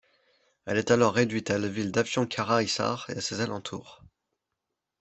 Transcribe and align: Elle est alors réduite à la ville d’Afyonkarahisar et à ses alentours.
Elle 0.65 0.79
est 0.79 0.89
alors 0.89 1.13
réduite 1.13 1.51
à 1.51 1.59
la 1.59 1.67
ville 1.67 1.91
d’Afyonkarahisar 1.91 3.05
et 3.11 3.17
à 3.17 3.21
ses 3.21 3.39
alentours. 3.39 4.01